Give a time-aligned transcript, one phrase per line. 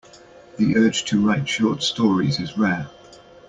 [0.57, 2.89] The urge to write short stories is rare.